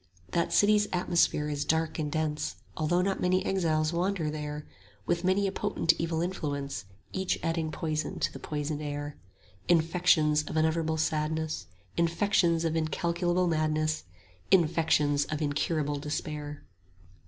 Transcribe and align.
That 0.31 0.51
City's 0.51 0.87
atmosphere 0.91 1.47
is 1.47 1.63
dark 1.63 1.99
and 1.99 2.11
dense, 2.11 2.53
15 2.71 2.71
Although 2.77 3.01
not 3.03 3.21
many 3.21 3.45
exiles 3.45 3.93
wander 3.93 4.31
there, 4.31 4.65
With 5.05 5.23
many 5.23 5.45
a 5.45 5.51
potent 5.51 5.93
evil 5.99 6.23
influence, 6.23 6.85
Each 7.13 7.37
adding 7.43 7.71
poison 7.71 8.17
to 8.21 8.33
the 8.33 8.39
poisoned 8.39 8.81
air; 8.81 9.17
Infections 9.67 10.41
of 10.45 10.57
unutterable 10.57 10.97
sadness, 10.97 11.67
Infections 11.97 12.65
of 12.65 12.75
incalculable 12.75 13.45
madness, 13.45 14.05
20 14.49 14.63
Infections 14.63 15.25
of 15.25 15.39
incurable 15.39 15.99
despair. 15.99 16.63